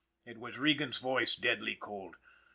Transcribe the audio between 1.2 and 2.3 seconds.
deadly cold.